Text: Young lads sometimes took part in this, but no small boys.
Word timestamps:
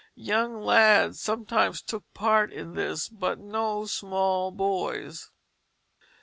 Young 0.15 0.59
lads 0.59 1.21
sometimes 1.21 1.79
took 1.83 2.11
part 2.15 2.51
in 2.51 2.73
this, 2.73 3.07
but 3.07 3.37
no 3.37 3.85
small 3.85 4.49
boys. 4.49 5.29